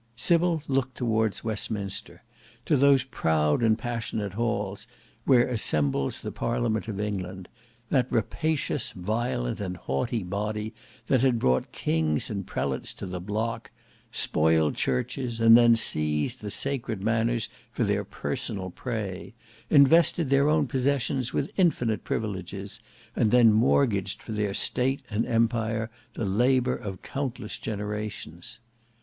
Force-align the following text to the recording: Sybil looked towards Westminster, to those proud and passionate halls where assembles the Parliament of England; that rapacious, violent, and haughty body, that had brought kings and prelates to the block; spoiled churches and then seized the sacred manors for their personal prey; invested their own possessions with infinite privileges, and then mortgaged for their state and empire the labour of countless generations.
Sybil 0.15 0.63
looked 0.67 0.97
towards 0.97 1.43
Westminster, 1.43 2.23
to 2.65 2.75
those 2.75 3.03
proud 3.03 3.61
and 3.61 3.77
passionate 3.77 4.33
halls 4.33 4.87
where 5.25 5.47
assembles 5.47 6.21
the 6.21 6.31
Parliament 6.31 6.87
of 6.87 6.99
England; 6.99 7.47
that 7.91 8.11
rapacious, 8.11 8.93
violent, 8.93 9.61
and 9.61 9.77
haughty 9.77 10.23
body, 10.23 10.73
that 11.05 11.21
had 11.21 11.37
brought 11.37 11.71
kings 11.71 12.31
and 12.31 12.47
prelates 12.47 12.95
to 12.95 13.05
the 13.05 13.19
block; 13.19 13.69
spoiled 14.11 14.73
churches 14.73 15.39
and 15.39 15.55
then 15.55 15.75
seized 15.75 16.41
the 16.41 16.49
sacred 16.49 17.03
manors 17.03 17.47
for 17.71 17.83
their 17.83 18.03
personal 18.03 18.71
prey; 18.71 19.35
invested 19.69 20.31
their 20.31 20.49
own 20.49 20.65
possessions 20.65 21.31
with 21.31 21.51
infinite 21.57 22.03
privileges, 22.03 22.79
and 23.15 23.29
then 23.29 23.53
mortgaged 23.53 24.19
for 24.19 24.31
their 24.31 24.55
state 24.55 25.03
and 25.11 25.27
empire 25.27 25.91
the 26.15 26.25
labour 26.25 26.75
of 26.75 27.03
countless 27.03 27.59
generations. 27.59 28.57